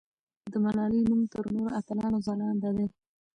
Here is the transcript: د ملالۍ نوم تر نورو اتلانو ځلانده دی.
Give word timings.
د 0.51 0.53
ملالۍ 0.63 0.99
نوم 1.09 1.21
تر 1.33 1.43
نورو 1.55 1.75
اتلانو 1.79 2.17
ځلانده 2.27 2.69
دی. 2.77 2.87